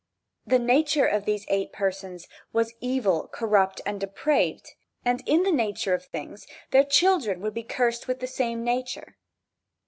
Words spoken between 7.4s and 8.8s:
would be cursed with the same